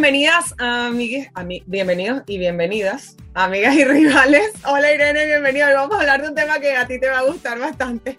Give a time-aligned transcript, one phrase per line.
[0.00, 4.50] bienvenidas, amigues, ami- bienvenidos y bienvenidas, amigas y rivales.
[4.64, 5.68] Hola Irene, bienvenida.
[5.68, 8.16] Hoy vamos a hablar de un tema que a ti te va a gustar bastante.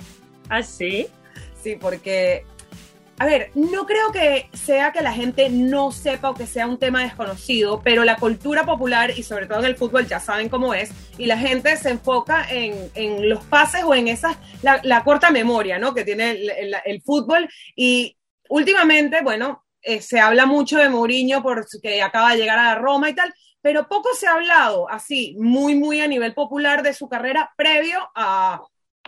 [0.48, 1.08] ¿Ah, sí?
[1.60, 2.46] Sí, porque,
[3.18, 6.78] a ver, no creo que sea que la gente no sepa o que sea un
[6.78, 10.76] tema desconocido, pero la cultura popular y sobre todo en el fútbol ya saben cómo
[10.76, 15.04] es, y la gente se enfoca en, en los pases o en esas, la, la
[15.04, 15.96] corta memoria, ¿no?
[15.96, 17.50] Que tiene el, el- el fútbol.
[17.76, 18.18] Y
[18.50, 23.16] últimamente, bueno, eh, se habla mucho de Mourinho porque acaba de llegar a Roma y
[23.16, 27.52] tal, pero poco se ha hablado así, muy, muy a nivel popular de su carrera
[27.56, 28.62] previo a,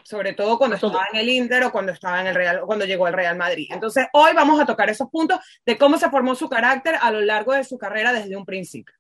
[0.03, 2.85] sobre todo cuando estaba en el Inter o cuando estaba en el Real, o cuando
[2.85, 3.67] llegó al Real Madrid.
[3.71, 7.21] Entonces, hoy vamos a tocar esos puntos de cómo se formó su carácter a lo
[7.21, 8.93] largo de su carrera desde un principio.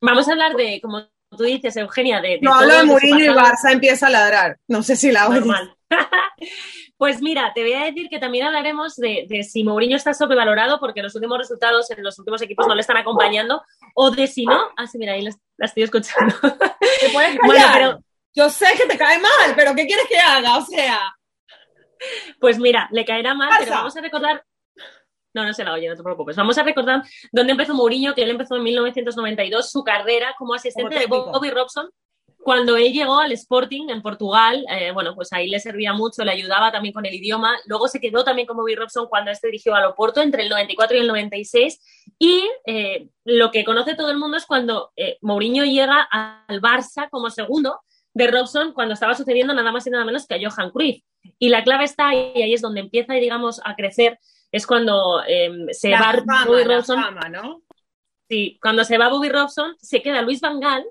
[0.00, 2.28] Vamos a hablar de, como tú dices, Eugenia, de...
[2.28, 4.58] de No hablo de Mourinho y Barça empieza a ladrar.
[4.68, 5.40] No sé si la oyes.
[5.40, 5.75] Normal.
[6.96, 10.78] pues mira, te voy a decir que también hablaremos de, de si Mourinho está sobrevalorado
[10.80, 13.62] porque los últimos resultados en los últimos equipos no le están acompañando,
[13.94, 14.68] o de si no...
[14.76, 16.34] Ah, sí, mira, ahí la, la estoy escuchando.
[17.00, 17.98] ¿Te puedes bueno, pero
[18.34, 20.58] Yo sé que te cae mal, pero ¿qué quieres que haga?
[20.58, 20.98] O sea,
[22.40, 24.44] Pues mira, le caerá mal, pero vamos a recordar.
[25.34, 26.34] No, no se la oye, no te preocupes.
[26.34, 31.06] Vamos a recordar dónde empezó Mourinho, que él empezó en 1992 su carrera como asistente
[31.06, 31.32] Como de.
[31.32, 31.90] Bobby Robson.
[32.46, 36.30] Cuando él llegó al Sporting en Portugal, eh, bueno, pues ahí le servía mucho, le
[36.30, 37.56] ayudaba también con el idioma.
[37.66, 40.96] Luego se quedó también con Bobby Robson cuando este dirigió al Oporto entre el 94
[40.96, 41.80] y el 96.
[42.20, 47.10] Y eh, lo que conoce todo el mundo es cuando eh, Mourinho llega al Barça
[47.10, 47.80] como segundo
[48.14, 51.02] de Robson cuando estaba sucediendo nada más y nada menos que a Johan Cruyff.
[51.40, 54.20] Y la clave está, y ahí es donde empieza, digamos, a crecer,
[54.52, 57.02] es cuando eh, se la va fama, Bobby Robson.
[57.02, 57.62] fama, ¿no?
[58.28, 60.84] Sí, cuando se va Bobby Robson, se queda Luis Van Gaal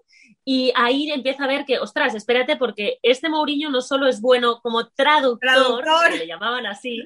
[0.45, 4.61] y ahí empieza a ver que, ostras, espérate, porque este Mourinho no solo es bueno
[4.61, 6.11] como traductor, Traductor.
[6.11, 7.03] que le llamaban así,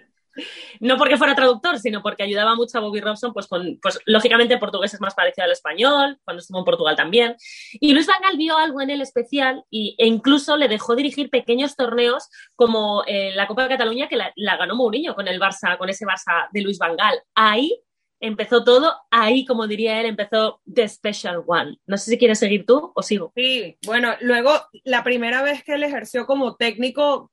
[0.80, 4.54] no porque fuera traductor, sino porque ayudaba mucho a Bobby Robson, pues, con, pues lógicamente
[4.54, 7.36] el portugués es más parecido al español, cuando estuvo en Portugal también.
[7.74, 11.30] Y Luis Van Gaal vio algo en él especial y, e incluso le dejó dirigir
[11.30, 15.40] pequeños torneos como eh, la Copa de Cataluña, que la, la ganó Mourinho con el
[15.40, 17.22] Barça, con ese Barça de Luis Van Gaal.
[17.36, 17.82] Ahí
[18.20, 21.78] empezó todo, ahí, como diría él, empezó The Special One.
[21.88, 23.32] No sé si quieres seguir tú o sigo.
[23.36, 24.52] Sí, bueno, luego
[24.84, 27.32] la primera vez que él ejerció como técnico,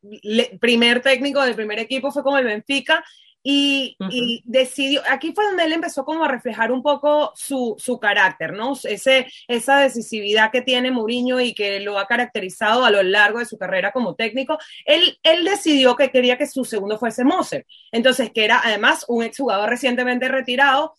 [0.60, 3.04] primer técnico del primer equipo fue con el Benfica
[3.49, 3.97] y,
[4.45, 8.73] decidió, aquí fue donde él empezó como a reflejar un poco su, su carácter, ¿no?
[8.83, 13.45] Ese, esa decisividad que tiene Mourinho y que lo ha caracterizado a lo largo de
[13.47, 14.59] su carrera como técnico.
[14.84, 19.23] Él, él decidió que quería que su segundo fuese Moser, entonces que era además un
[19.23, 20.95] exjugador recientemente retirado,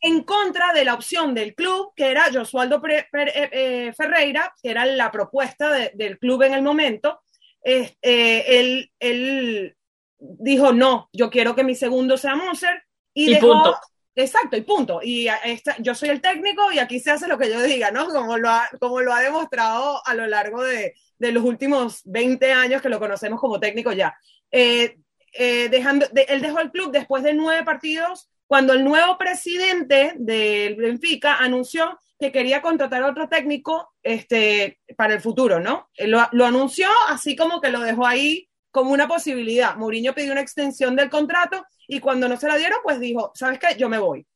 [0.00, 4.86] en contra de la opción del club, que era Josualdo eh, eh, Ferreira, que era
[4.86, 7.20] la propuesta de- del club en el momento.
[7.62, 9.76] Eh, eh, él, él
[10.20, 12.82] dijo, no, yo quiero que mi segundo sea Moser.
[13.14, 13.76] Y, Y dejó- punto.
[14.14, 15.00] Exacto, y punto.
[15.02, 18.06] Y esta- yo soy el técnico y aquí se hace lo que yo diga, ¿no?
[18.08, 22.52] Como lo ha, como lo ha demostrado a lo largo de, de los últimos 20
[22.52, 24.14] años que lo conocemos como técnico ya.
[24.50, 24.96] Eh,
[25.32, 30.12] eh, dejando, de- él dejó el club después de nueve partidos, cuando el nuevo presidente
[30.16, 35.88] del Benfica anunció que quería contratar a otro técnico este, para el futuro, ¿no?
[35.98, 39.76] Lo anunció así como que lo dejó ahí como una posibilidad.
[39.76, 43.58] Mourinho pidió una extensión del contrato y cuando no se la dieron, pues dijo, ¿sabes
[43.58, 43.76] qué?
[43.76, 44.26] Yo me voy.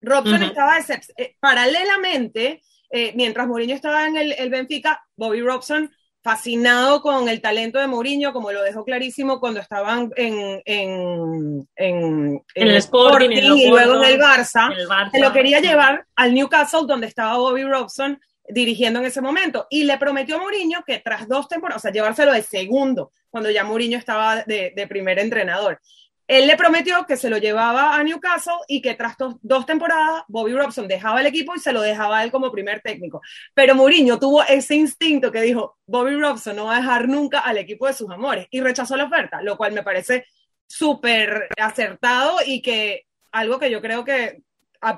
[0.00, 5.90] Robson estaba eh, paralelamente, eh, mientras Mourinho estaba en el, el Benfica, Bobby Robson
[6.22, 12.42] fascinado con el talento de Mourinho, como lo dejó clarísimo cuando estaban en, en, en,
[12.54, 15.10] En el Sporting, y luego en el Barça, En el Barça.
[15.10, 18.20] se lo quería llevar al Newcastle, donde estaba Bobby Robson
[18.52, 19.66] dirigiendo en ese momento.
[19.70, 23.50] Y le prometió a Mourinho que tras dos temporadas, o sea, llevárselo de segundo, cuando
[23.50, 25.80] ya Mourinho estaba de, primer entrenador.
[26.28, 30.22] Él le prometió que se lo llevaba a Newcastle y que tras dos, dos temporadas
[30.28, 33.20] Bobby Robson dejaba el equipo y se lo dejaba a él como primer técnico.
[33.54, 37.58] Pero Mourinho tuvo ese instinto que dijo, Bobby Robson no va a dejar nunca al
[37.58, 40.26] equipo de sus amores y rechazó la oferta, lo cual me parece
[40.66, 44.42] súper acertado y que algo que yo creo que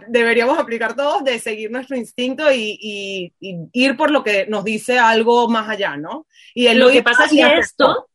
[0.08, 4.64] deberíamos aplicar todos de seguir nuestro instinto y, y- y ir por lo que nos
[4.64, 6.26] dice algo más allá, ¿no?
[6.54, 7.60] Y él Lo que pasa es que aceptó.
[7.60, 8.08] esto,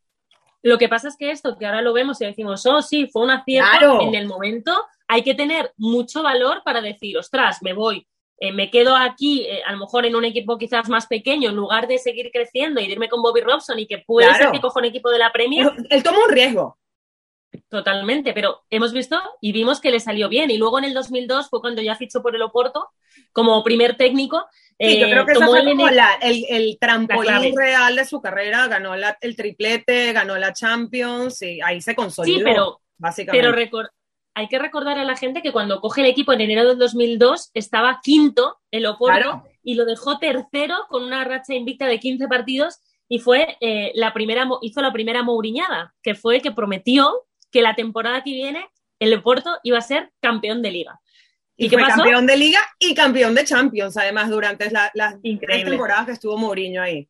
[0.62, 3.22] lo que pasa es que esto, que ahora lo vemos y decimos, oh, sí, fue
[3.22, 4.00] un acierto, Claro.
[4.02, 4.72] en el momento
[5.08, 8.06] hay que tener mucho valor para decir, ostras, me voy,
[8.38, 11.56] eh, me quedo aquí, eh, a lo mejor en un equipo quizás más pequeño, en
[11.56, 14.44] lugar de seguir creciendo y irme con Bobby Robson y que puede Claro.
[14.44, 16.78] ser que coja un equipo de la Premier, Él, tomó un riesgo.
[17.68, 20.50] Totalmente, pero hemos visto y vimos que le salió bien.
[20.50, 22.88] Y luego en el 2002 fue cuando ya fichó por el Oporto
[23.32, 24.46] como primer técnico.
[24.78, 28.04] Sí, yo eh, creo que fue el como N- la- el, el trampolín real de
[28.04, 32.80] su carrera, ganó la- el triplete, ganó la Champions y ahí se consolidó, Sí, pero
[32.98, 33.52] básicamente.
[33.70, 33.88] Pero,
[34.32, 37.50] hay que recordar a la gente que cuando coge el equipo en enero del 2002
[37.52, 42.78] estaba quinto en Oporto y lo dejó tercero con una racha invicta de 15 partidos
[43.08, 47.74] y fue eh, la primera, hizo la primera Mouriñada, que fue que prometió que la
[47.74, 48.68] temporada que viene
[49.00, 51.00] el Oporto iba a ser campeón de liga.
[51.56, 56.06] ¿Y, qué fue campeón de liga y campeón de Champions, además, durante las tres temporadas
[56.06, 57.08] que estuvo Mourinho ahí.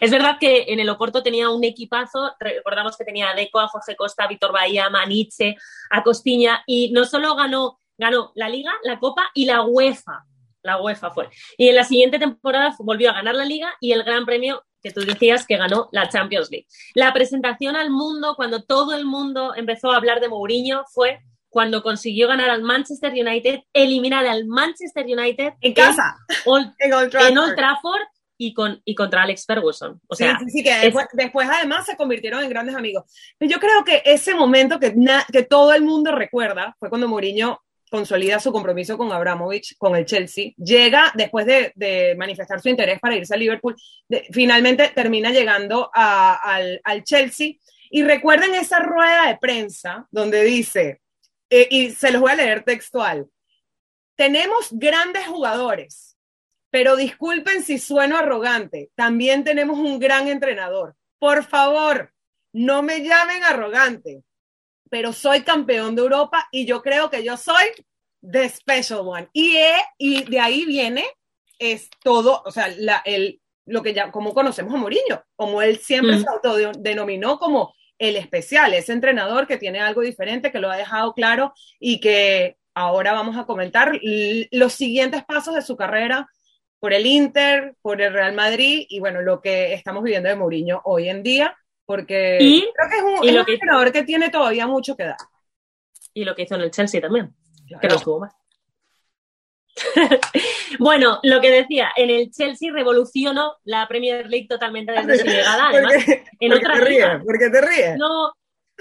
[0.00, 3.68] Es verdad que en el Oporto tenía un equipazo, recordamos que tenía a Deco, a
[3.68, 5.56] Jorge Costa, a Víctor Bahía, a Maniche,
[5.90, 10.24] a Costiña, y no solo ganó, ganó la Liga, la Copa y la UEFA.
[10.62, 11.28] La UEFA fue.
[11.56, 14.90] Y en la siguiente temporada volvió a ganar la Liga y el Gran Premio que
[14.90, 16.66] tú decías que ganó la Champions League.
[16.94, 21.82] La presentación al mundo, cuando todo el mundo empezó a hablar de Mourinho, fue cuando
[21.82, 26.16] consiguió ganar al Manchester United, eliminar al Manchester United en casa,
[26.78, 26.92] en
[27.38, 28.02] Old Trafford,
[28.38, 30.00] y, con, y contra Alex Ferguson.
[30.06, 33.04] O sea, sí, sí, que después, además se convirtieron en grandes amigos.
[33.40, 34.94] Yo creo que ese momento que,
[35.32, 40.04] que todo el mundo recuerda fue cuando Mourinho consolida su compromiso con Abramovich, con el
[40.04, 43.76] Chelsea, llega después de, manifestar su interés para irse a Liverpool,
[44.30, 47.54] finalmente termina llegando al, Chelsea.
[47.90, 51.00] Y recuerden esa rueda de prensa donde dice,
[51.48, 53.26] eh, y se los voy a leer textual,
[54.14, 56.16] tenemos grandes jugadores,
[56.70, 60.96] pero disculpen si sueno arrogante, también tenemos un gran entrenador.
[61.18, 62.12] Por favor,
[62.52, 64.22] no me llamen arrogante,
[64.90, 67.64] pero soy campeón de Europa y yo creo que yo soy
[68.20, 69.28] the special one.
[69.32, 69.56] Y,
[69.98, 71.04] y de ahí viene
[71.58, 75.78] es todo, o sea, la, el, lo que ya, como conocemos a Mourinho, como él
[75.78, 76.22] siempre mm.
[76.22, 81.14] se autodenominó como el especial, ese entrenador que tiene algo diferente, que lo ha dejado
[81.14, 83.92] claro y que ahora vamos a comentar
[84.52, 86.28] los siguientes pasos de su carrera
[86.78, 90.80] por el Inter, por el Real Madrid y bueno, lo que estamos viviendo de Mourinho
[90.84, 91.56] hoy en día,
[91.88, 95.16] porque creo que es un, entrenador que tiene todavía mucho que dar.
[96.12, 97.34] Y lo que hizo en el Chelsea también,
[97.80, 98.30] que no estuvo mal.
[100.78, 105.68] bueno, lo que decía, en el Chelsea revolucionó la Premier League totalmente desde su llegada.
[105.68, 105.94] Además,
[106.38, 107.24] en otra te ríes?
[107.24, 107.96] ¿Por qué te ríes?
[107.96, 108.34] No,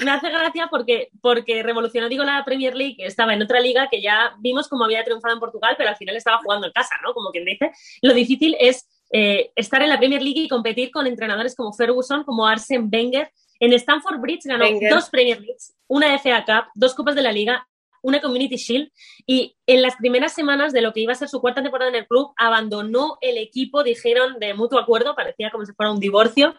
[0.04, 4.02] me hace gracia porque, porque revolucionó, digo, la Premier League, estaba en otra liga que
[4.02, 7.14] ya vimos cómo había triunfado en Portugal, pero al final estaba jugando en casa, ¿no?
[7.14, 7.72] Como quien dice.
[8.02, 12.24] Lo difícil es eh, estar en la Premier League y competir con entrenadores como Ferguson,
[12.24, 13.32] como Arsene Wenger.
[13.60, 17.68] En Stanford Bridge ganó dos Premier Leagues, una FA Cup, dos Copas de la Liga
[18.02, 18.90] una Community Shield
[19.26, 21.96] y en las primeras semanas de lo que iba a ser su cuarta temporada en
[21.96, 26.56] el club abandonó el equipo, dijeron de mutuo acuerdo, parecía como si fuera un divorcio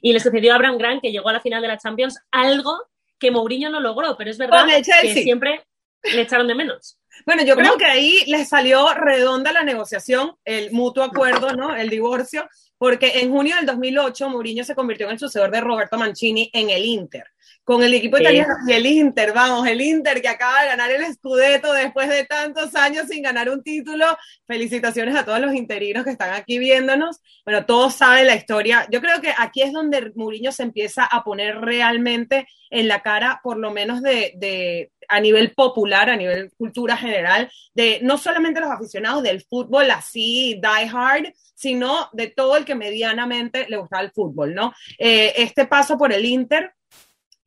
[0.00, 2.76] y le sucedió a Abraham Grant que llegó a la final de la Champions, algo
[3.18, 5.64] que Mourinho no logró, pero es verdad que siempre
[6.02, 6.98] le echaron de menos.
[7.26, 11.74] Bueno, yo creo que ahí le salió redonda la negociación, el mutuo acuerdo, ¿no?
[11.74, 12.48] El divorcio,
[12.78, 16.70] porque en junio del 2008 Mourinho se convirtió en el sucesor de Roberto Mancini en
[16.70, 17.24] el Inter
[17.64, 21.12] con el equipo italiano y el Inter, vamos, el Inter que acaba de ganar el
[21.14, 24.04] Scudetto después de tantos años sin ganar un título.
[24.46, 27.20] Felicitaciones a todos los interinos que están aquí viéndonos.
[27.44, 28.86] Bueno, todos saben la historia.
[28.90, 33.40] Yo creo que aquí es donde Mourinho se empieza a poner realmente en la cara,
[33.44, 38.60] por lo menos de, de a nivel popular, a nivel cultura general, de no solamente
[38.60, 44.00] los aficionados del fútbol así, die hard, sino de todo el que medianamente le gusta
[44.00, 44.72] el fútbol, ¿no?
[44.98, 46.72] Eh, este paso por el Inter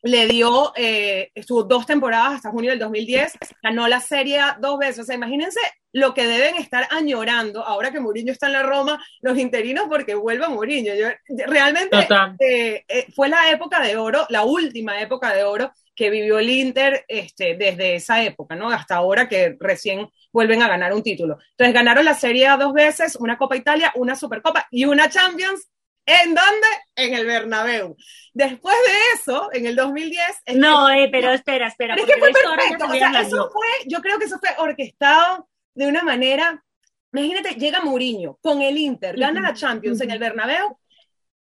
[0.05, 4.99] le dio, eh, estuvo dos temporadas hasta junio del 2010, ganó la serie dos veces.
[4.99, 5.59] O sea, imagínense
[5.93, 10.13] lo que deben estar añorando ahora que Mourinho está en la Roma, los interinos, porque
[10.13, 10.93] vuelve Mourinho.
[10.93, 11.07] Yo,
[11.47, 11.97] realmente
[12.39, 16.49] eh, eh, fue la época de oro, la última época de oro que vivió el
[16.49, 18.69] Inter este, desde esa época, ¿no?
[18.69, 21.37] Hasta ahora que recién vuelven a ganar un título.
[21.51, 25.69] Entonces ganaron la Serie A dos veces, una Copa Italia, una Supercopa y una Champions
[26.07, 26.67] ¿En dónde?
[26.95, 27.95] En el Bernabéu.
[28.33, 30.21] Después de eso, en el 2010...
[30.55, 31.95] No, eh, pero espera, espera.
[31.95, 32.85] es que fue perfecto.
[32.85, 36.63] O sea, eso fue, yo creo que eso fue orquestado de una manera...
[37.11, 40.77] Imagínate, llega Mourinho con el Inter, gana la Champions en el Bernabéu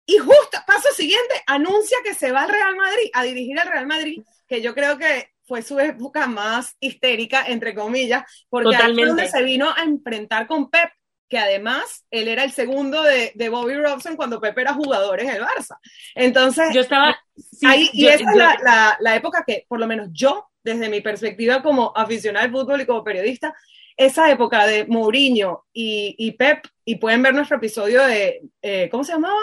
[0.06, 3.86] y justo, paso siguiente, anuncia que se va al Real Madrid, a dirigir al Real
[3.86, 9.28] Madrid, que yo creo que fue su época más histérica, entre comillas, porque Totalmente.
[9.30, 10.90] se vino a enfrentar con Pep
[11.30, 15.30] que además él era el segundo de, de, Bobby Robson cuando Pepe era jugador en
[15.30, 15.78] el Barça.
[16.16, 17.18] Entonces, yo estaba
[17.66, 21.02] ahí, y esa es la, la, la, época que, por lo menos yo, desde mi
[21.02, 23.54] perspectiva como aficionado al fútbol y como periodista,
[23.98, 29.04] esa época de Mourinho y, y Pep, y pueden ver nuestro episodio de, eh, ¿cómo
[29.04, 29.40] se llamaba?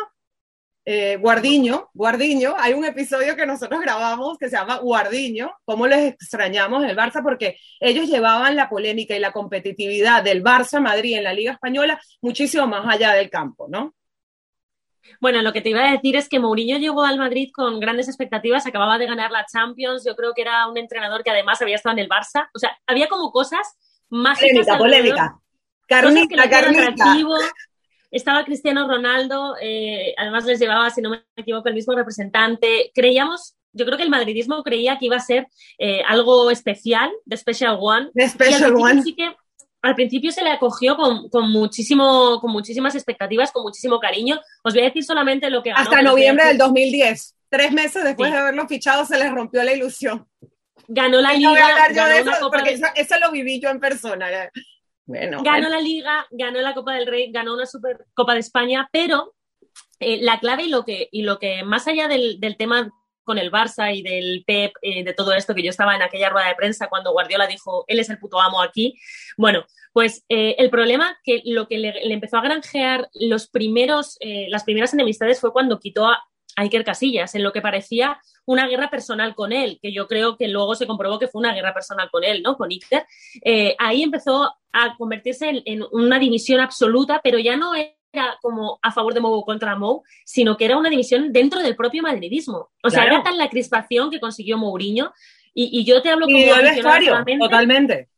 [0.86, 6.12] Eh, Guardiño, Guardiño, hay un episodio que nosotros grabamos que se llama Guardiño, cómo les
[6.12, 11.24] extrañamos el Barça, porque ellos llevaban la polémica y la competitividad del Barça Madrid en
[11.24, 13.94] la Liga Española muchísimo más allá del campo, ¿no?
[15.20, 18.08] Bueno, lo que te iba a decir es que Mourinho llegó al Madrid con grandes
[18.08, 21.76] expectativas, acababa de ganar la Champions, yo creo que era un entrenador que además había
[21.76, 23.76] estado en el Barça, o sea, había como cosas
[24.10, 24.66] mágicas.
[24.66, 25.38] Polémica, polémica.
[25.86, 27.16] Carnita, carnita.
[28.14, 32.92] Estaba Cristiano Ronaldo, eh, además les llevaba, si no me equivoco, el mismo representante.
[32.94, 37.36] Creíamos, yo creo que el madridismo creía que iba a ser eh, algo especial, de
[37.36, 38.10] Special One.
[38.14, 39.02] De Special One.
[39.02, 39.34] Sí que
[39.82, 44.40] al principio se le acogió con, muchísimo, con muchísimas expectativas, con muchísimo cariño.
[44.62, 47.34] Os voy a decir solamente lo que Hasta noviembre del 2010.
[47.48, 50.24] Tres meses después de haberlo fichado se les rompió la ilusión.
[50.86, 51.52] Ganó la liga.
[52.40, 54.28] porque eso, lo viví yo en persona.
[55.06, 59.34] Bueno, ganó la liga, ganó la Copa del Rey, ganó una Supercopa de España, pero
[60.00, 62.90] eh, la clave y lo que, y lo que más allá del, del tema
[63.24, 66.28] con el Barça y del Pep, eh, de todo esto, que yo estaba en aquella
[66.28, 68.94] rueda de prensa cuando Guardiola dijo, él es el puto amo aquí.
[69.36, 74.46] Bueno, pues eh, el problema que lo que le, empezó a granjear los primeros, eh,
[74.50, 76.22] las primeras enemistades fue cuando quitó a
[76.56, 80.48] Iker Casillas, en lo que parecía una guerra personal con él, que yo creo que
[80.48, 82.56] luego se comprobó que fue una guerra personal con él, ¿no?
[82.56, 83.06] Con Iker.
[83.78, 87.92] ahí empezó a convertirse en, en una división absoluta, pero ya no es
[88.40, 92.02] como a favor de Mou contra Mou, sino que era una división dentro del propio
[92.02, 92.70] madridismo.
[92.82, 95.12] O sea, era tan la crispación que consiguió Mourinho.
[95.52, 97.44] Y, yo te hablo como aficionada solamente.
[97.44, 98.08] Totalmente.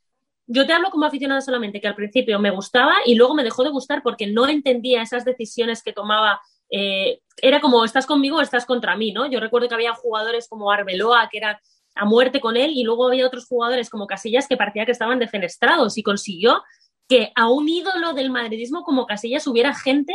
[0.46, 3.64] Yo te hablo como aficionada solamente, que al principio me gustaba y luego me dejó
[3.64, 6.40] de gustar porque no entendía esas decisiones que tomaba.
[6.70, 9.26] Eh, era como, estás conmigo o estás contra mí, ¿no?
[9.30, 11.56] Yo recuerdo que había jugadores como Arbeloa que eran
[11.94, 15.18] a muerte con él y luego había otros jugadores como Casillas que parecía que estaban
[15.18, 16.62] defenestrados y consiguió
[17.08, 20.14] que a un ídolo del madridismo como Casillas hubiera gente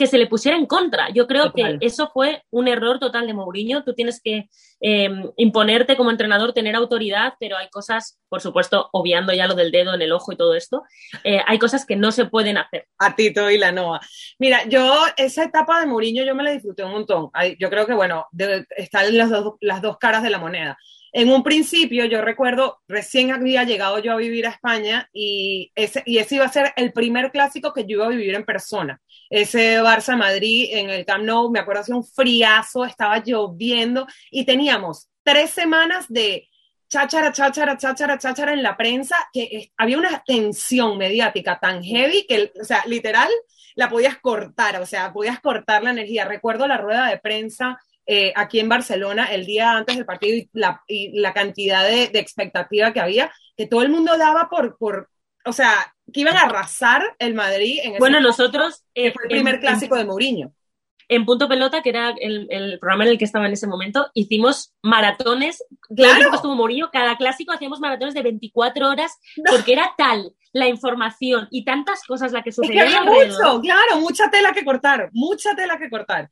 [0.00, 1.10] que se le pusiera en contra.
[1.10, 3.84] Yo creo que eso fue un error total de Mourinho.
[3.84, 4.48] Tú tienes que
[4.80, 9.70] em, imponerte como entrenador, tener autoridad, pero hay cosas, por supuesto, obviando ya lo del
[9.70, 10.84] dedo en el ojo y todo esto,
[11.22, 12.86] eh, hay cosas que no se pueden hacer.
[12.96, 14.00] A Tito y la Noa.
[14.38, 17.28] Mira, yo esa etapa de Mourinho yo me la disfruté un montón.
[17.58, 18.24] Yo creo que, bueno,
[18.74, 20.78] están las dos, las dos caras de la moneda.
[21.12, 26.02] En un principio, yo recuerdo, recién había llegado yo a vivir a España y ese,
[26.06, 29.00] y ese iba a ser el primer clásico que yo iba a vivir en persona.
[29.28, 35.08] Ese Barça-Madrid en el Camp Nou, me acuerdo, hacía un friazo, estaba lloviendo y teníamos
[35.22, 36.48] tres semanas de
[36.88, 42.52] cháchara, cháchara, cháchara, cháchara en la prensa, que había una tensión mediática tan heavy que,
[42.60, 43.28] o sea, literal,
[43.76, 46.24] la podías cortar, o sea, podías cortar la energía.
[46.24, 47.78] Recuerdo la rueda de prensa
[48.12, 52.08] eh, aquí en Barcelona el día antes del partido y la, y la cantidad de,
[52.08, 55.08] de, expectativa que había, que todo el mundo daba por, por,
[55.44, 58.82] o sea, que iban a arrasar el Madrid en ese Bueno, nosotros...
[58.96, 60.52] Eh, fue el primer clásico de Mourinho
[61.06, 64.08] en Punto Pelota, que era el, el, programa en el que estaba en ese momento,
[64.14, 65.62] hicimos maratones.
[65.94, 66.34] Claro.
[66.34, 71.64] estuvo Mourinho, cada clásico hacíamos maratones de 24 horas, porque era tal la información y
[71.64, 72.84] tantas cosas la que sucedía.
[72.84, 76.28] Es que mucho, claro, mucha tela que cortar, mucha tela que cortar.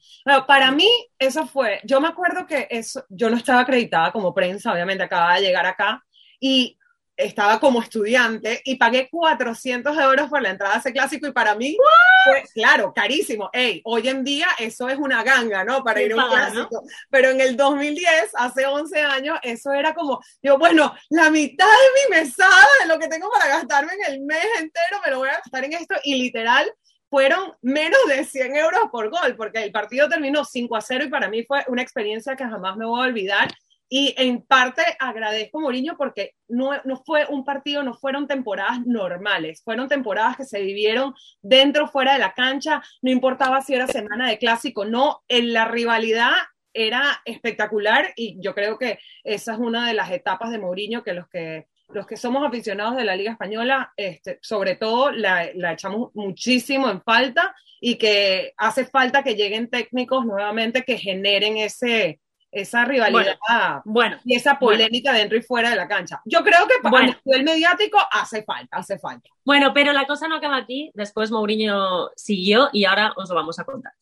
[0.47, 4.73] para mí, eso fue, yo me acuerdo que eso, yo no estaba acreditada como prensa,
[4.73, 6.03] obviamente acababa de llegar acá,
[6.41, 6.78] y
[7.19, 11.57] estaba como estudiante y pagué 400 euros por la entrada a ese clásico y para
[11.57, 11.77] mí
[12.25, 13.51] fue, claro, carísimo.
[13.53, 15.83] Ey, hoy en día eso es una ganga, ¿no?
[15.83, 16.83] Para ir a un clásico.
[17.11, 22.17] Pero en el 2010, hace 11 años, eso era como, yo, bueno, la mitad de
[22.17, 25.29] mi mesada de lo que tengo para gastarme en el mes entero, me lo voy
[25.31, 26.73] a gastar en esto y literal
[27.11, 31.09] fueron menos de 100 euros por gol, porque el partido terminó 5 a 0 y
[31.09, 33.49] para mí fue una experiencia que jamás me voy a olvidar
[33.88, 38.87] y en parte agradezco a Mourinho porque no, no, fue un partido, no fueron temporadas
[38.87, 43.87] normales, fueron temporadas que se vivieron dentro, fuera de la cancha, no importaba si era
[43.87, 46.33] semana de clásico, no, en la rivalidad
[46.75, 51.14] era espectacular y yo creo que esa es una de las etapas de Mourinho que
[51.14, 55.73] los que, los que somos aficionados de la Liga Española, este, sobre todo la, la
[55.73, 62.21] echamos muchísimo en falta y que hace falta que lleguen técnicos nuevamente que generen ese,
[62.50, 63.38] esa rivalidad
[63.85, 66.21] bueno, y esa polémica dentro y fuera de la cancha.
[66.25, 69.28] Yo creo que para el el mediático hace falta, hace falta.
[69.45, 70.90] Bueno, pero la cosa no acaba aquí.
[70.95, 73.93] Después Mourinho siguió y ahora os lo vamos a contar.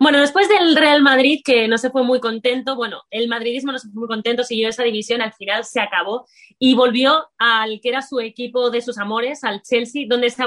[0.00, 3.78] Bueno, después del Real Madrid, que no se fue muy contento, bueno, el madridismo no
[3.78, 6.26] se fue muy contento, siguió esa división, al final se acabó
[6.58, 10.42] y volvió al que era su equipo de sus amores, al Chelsea, donde se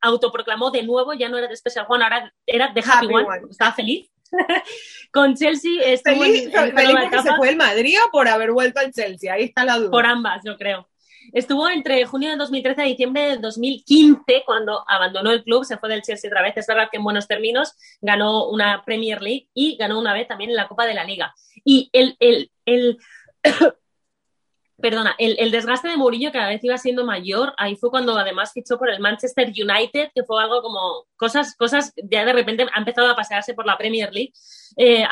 [0.00, 3.72] autoproclamó de nuevo, ya no era de Special One, ahora era de Happy, One, estaba
[3.72, 4.10] feliz.
[5.12, 9.32] con Chelsea estuvo feliz, porque se fue el Madrid o por haber vuelto al Chelsea,
[9.32, 9.90] ahí está la duda.
[9.90, 10.86] Por ambas, yo creo.
[11.32, 15.88] Estuvo entre junio de 2013 y diciembre de 2015 cuando abandonó el club, se fue
[15.88, 16.56] del Chelsea otra vez.
[16.56, 20.50] Es verdad que en buenos términos ganó una Premier League y ganó una vez también
[20.50, 21.34] en la Copa de la Liga.
[21.64, 22.98] Y el, el, el
[24.80, 27.54] perdona, el, desgaste de Mourinho cada vez iba siendo mayor.
[27.56, 31.92] Ahí fue cuando además fichó por el Manchester United, que fue algo como cosas, cosas,
[31.96, 34.32] ya de repente ha empezado a pasearse por la Premier League.
[34.76, 35.04] Eh,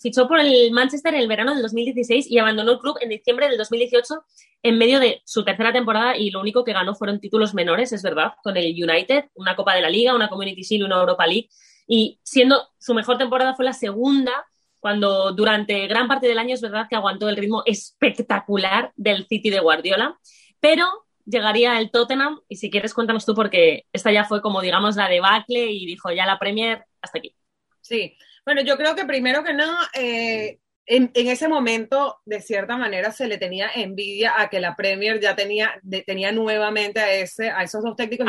[0.00, 3.48] fichó por el Manchester en el verano del 2016 y abandonó el club en diciembre
[3.48, 4.14] del 2018
[4.62, 8.02] en medio de su tercera temporada y lo único que ganó fueron títulos menores, es
[8.02, 11.48] verdad, con el United, una Copa de la Liga, una Community Shield, una Europa League.
[11.86, 14.46] Y siendo su mejor temporada fue la segunda
[14.80, 19.50] cuando durante gran parte del año es verdad que aguantó el ritmo espectacular del City
[19.50, 20.18] de Guardiola,
[20.60, 20.86] pero
[21.24, 25.08] llegaría el Tottenham y si quieres cuéntanos tú porque esta ya fue como digamos la
[25.08, 27.34] debacle y dijo ya la Premier hasta aquí.
[27.80, 33.12] Sí, bueno, yo creo que primero que nada, eh, en, ese momento, de cierta manera,
[33.12, 37.62] se le tenía envidia a que la Premier ya tenía, tenía nuevamente a, ese, a
[37.62, 38.26] esos dos técnicos.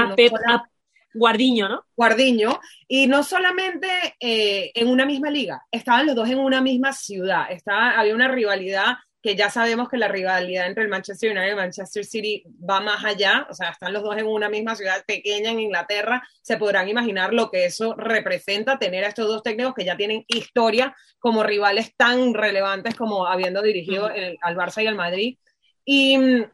[1.13, 1.85] Guardiño, ¿no?
[1.95, 3.87] Guardiño, y no solamente
[4.19, 8.27] eh, en una misma liga, estaban los dos en una misma ciudad, estaba, había una
[8.27, 12.43] rivalidad que ya sabemos que la rivalidad entre el Manchester United y el Manchester City
[12.67, 16.25] va más allá, o sea, están los dos en una misma ciudad pequeña en Inglaterra,
[16.41, 20.23] se podrán imaginar lo que eso representa tener a estos dos técnicos que ya tienen
[20.27, 24.09] historia como rivales tan relevantes como habiendo dirigido
[24.41, 25.37] al Barça y al Madrid.
[25.83, 26.45] Y mm,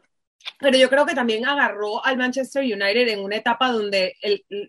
[0.58, 4.14] pero yo creo que también agarró al Manchester United en una etapa donde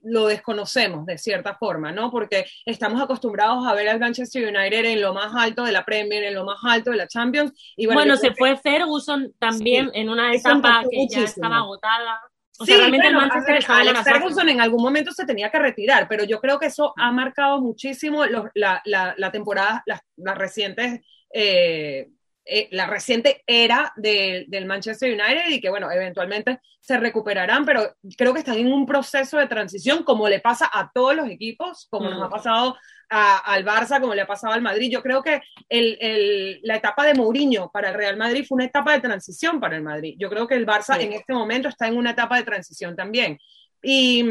[0.03, 2.11] lo desconocemos de cierta forma, ¿no?
[2.11, 6.23] Porque estamos acostumbrados a ver al Manchester United en lo más alto de la Premier,
[6.23, 7.53] en lo más alto de la Champions.
[7.75, 12.19] Y bueno, se fue Ferguson también en una etapa que ya estaba agotada.
[12.59, 16.23] O sea, realmente el Manchester Alex Ferguson en algún momento se tenía que retirar, pero
[16.23, 20.01] yo creo que eso ha marcado muchísimo la, la, la, temporada, las,
[20.37, 22.09] recientes eh,
[22.49, 28.33] eh, la reciente era del Manchester United y que, bueno, eventualmente se recuperarán, pero creo
[28.33, 32.09] que están en un proceso de transición, como le pasa a todos los equipos, como
[32.09, 32.31] nos ha mm.
[32.31, 32.77] pasado
[33.09, 34.89] al Barça, como le ha pasado al Madrid.
[34.89, 39.01] Yo creo que la etapa de Mourinho para el Real Madrid fue una etapa de
[39.01, 40.15] transición para el Madrid.
[40.17, 43.37] Yo creo que el Barça en este momento está en una etapa de transición también.
[43.81, 44.25] Y,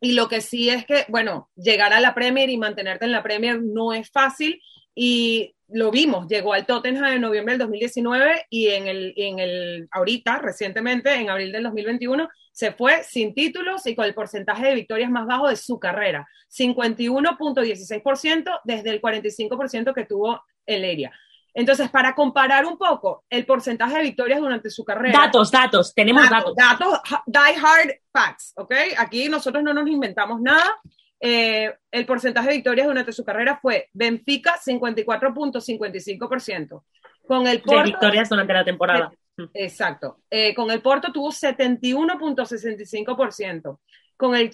[0.00, 3.22] y lo que sí es que, bueno, llegar a la Premier y mantenerte en la
[3.22, 4.60] Premier no es fácil
[4.94, 9.88] y lo vimos, llegó al Tottenham en noviembre del 2019 y en el, en el,
[9.90, 14.74] ahorita, recientemente, en abril del 2021, se fue sin títulos y con el porcentaje de
[14.74, 21.10] victorias más bajo de su carrera, 51.16% desde el 45% que tuvo el Leria.
[21.54, 25.18] Entonces, para comparar un poco el porcentaje de victorias durante su carrera.
[25.18, 26.54] Datos, datos, tenemos datos.
[26.56, 28.74] Datos, die hard facts, ¿ok?
[28.98, 30.80] Aquí nosotros no nos inventamos nada.
[31.24, 36.82] Eh, el porcentaje de victorias durante su carrera fue Benfica 54.55%.
[37.28, 39.12] Con el Porto, de victorias durante la temporada.
[39.54, 40.18] Exacto.
[40.28, 43.78] Eh, con el Porto tuvo 71.65%.
[44.16, 44.50] Con el,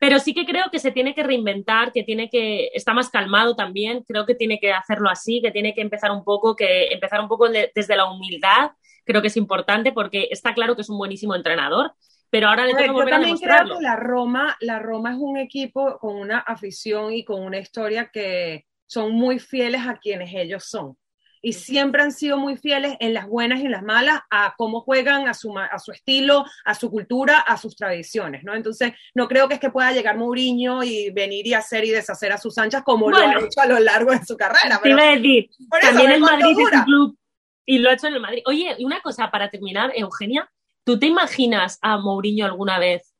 [0.00, 3.56] Pero sí que creo que se tiene que reinventar, que tiene que, está más calmado
[3.56, 7.20] también, creo que tiene que hacerlo así, que tiene que empezar un poco, que empezar
[7.20, 8.70] un poco desde la humildad,
[9.04, 11.92] creo que es importante porque está claro que es un buenísimo entrenador,
[12.30, 13.76] pero ahora le tengo que volver a demostrarlo.
[13.76, 17.58] Creo que la Roma, la Roma es un equipo con una afición y con una
[17.58, 20.96] historia que son muy fieles a quienes ellos son
[21.42, 24.81] y siempre han sido muy fieles en las buenas y en las malas a cómo
[24.81, 28.55] juegan, a su, a su estilo, a su cultura, a sus tradiciones, ¿no?
[28.55, 32.33] Entonces, no creo que es que pueda llegar Mourinho y venir y hacer y deshacer
[32.33, 34.81] a sus anchas como lo ha hecho a lo largo de su carrera.
[34.83, 37.18] Pero, decir, también el Madrid es un club
[37.64, 38.42] y lo ha hecho en el Madrid.
[38.46, 40.51] Oye, y una cosa para terminar, Eugenia,
[40.85, 43.14] ¿tú te imaginas a Mourinho alguna vez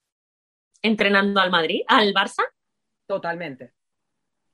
[0.83, 2.45] entrenando al Madrid, al Barça?
[3.07, 3.78] Totalmente.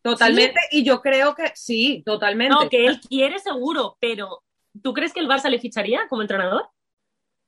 [0.04, 2.54] Totalmente, y yo creo que sí, totalmente.
[2.54, 4.42] No, que él quiere seguro, pero
[4.82, 6.68] ¿tú crees que el Barça le ficharía como entrenador?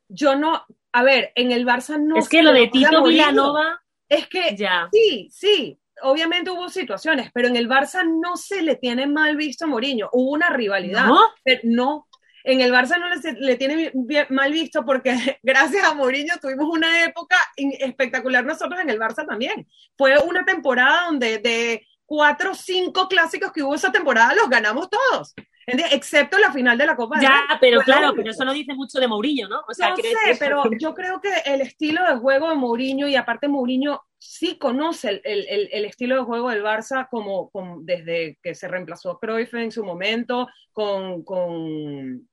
[0.09, 2.17] Yo no, a ver, en el Barça no.
[2.17, 3.83] Es que lo de Tito Villanova.
[4.09, 4.89] Es que ya.
[4.91, 9.67] sí, sí, obviamente hubo situaciones, pero en el Barça no se le tiene mal visto
[9.67, 10.09] a Mourinho.
[10.13, 11.21] Hubo una rivalidad, ¿No?
[11.45, 12.09] pero no.
[12.43, 13.93] en el Barça no le, le tiene
[14.31, 19.69] mal visto porque gracias a Mourinho tuvimos una época espectacular nosotros en el Barça también.
[19.99, 24.89] Fue una temporada donde de cuatro o cinco clásicos que hubo esa temporada los ganamos
[24.89, 25.35] todos
[25.67, 29.09] excepto la final de la Copa Ya, pero claro, pero eso no dice mucho de
[29.09, 29.63] Mourinho, ¿no?
[29.69, 33.17] O sea, no sé, pero yo creo que el estilo de juego de Mourinho, y
[33.17, 37.51] aparte Mourinho sí conoce el, estilo de juego del Barça como,
[37.83, 42.29] desde que se reemplazó a Cruyff en su momento, con, con,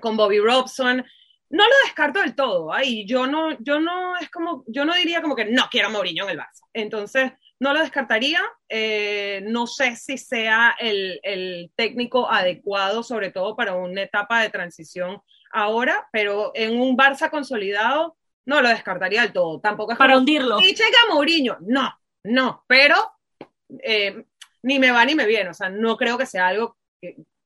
[0.00, 1.04] con Bobby Robson,
[1.50, 5.22] no lo descarto del todo, ahí yo no, yo no, es como, yo no diría
[5.22, 6.64] como que no quiero a Mourinho en el Barça.
[6.72, 7.32] Entonces,
[7.64, 8.42] no lo descartaría.
[8.68, 14.50] Eh, no sé si sea el, el, técnico adecuado, sobre todo para una etapa de
[14.50, 19.60] transición ahora, pero en un Barça consolidado no lo descartaría del todo.
[19.60, 20.60] Tampoco es para hundirlo.
[20.60, 21.56] Y llega Mourinho.
[21.62, 21.90] No,
[22.24, 22.96] no, pero
[23.82, 24.26] eh,
[24.62, 25.48] ni me va ni me viene.
[25.48, 26.76] O sea, no creo que sea algo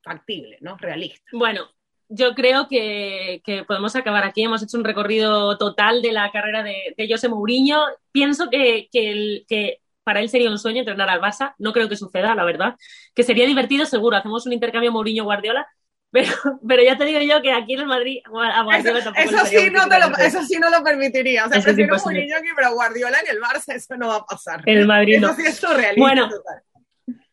[0.03, 0.75] factible, ¿no?
[0.75, 1.29] Realista.
[1.31, 1.69] Bueno,
[2.09, 4.43] yo creo que, que, podemos acabar aquí.
[4.43, 7.81] Hemos hecho un recorrido total de la carrera de, de José Mourinho.
[8.11, 9.79] Pienso que, que, el, que
[10.09, 11.53] para él sería un sueño entrenar al Barça.
[11.59, 12.75] No creo que suceda, la verdad.
[13.13, 14.17] Que sería divertido, seguro.
[14.17, 15.67] Hacemos un intercambio Mourinho-Guardiola.
[16.11, 16.31] Pero,
[16.67, 19.45] pero ya te digo yo que aquí en el Madrid a Guardiola eso, tampoco eso
[19.45, 21.45] sí, no te lo, eso sí no lo permitiría.
[21.45, 24.25] O sea, eso prefiero Mourinho aquí, pero Guardiola en el Barça eso no va a
[24.25, 24.63] pasar.
[24.65, 25.35] En el Madrid eso no.
[25.35, 26.01] sí es surrealista.
[26.01, 26.27] Bueno,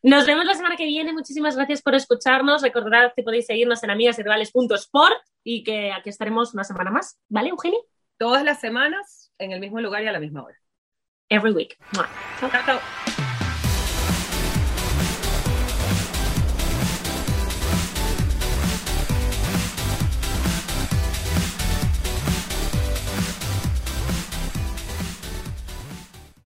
[0.03, 1.15] nos vemos la semana que viene.
[1.15, 2.61] Muchísimas gracias por escucharnos.
[2.61, 7.19] Recordad que podéis seguirnos en amigasyrivales.sport y que aquí estaremos una semana más.
[7.31, 7.81] ¿Vale, Eugeni?
[8.19, 10.59] Todas las semanas en el mismo lugar y a la misma hora.
[11.31, 11.77] Every week.
[11.95, 12.51] Ciao.
[12.51, 13.23] ciao.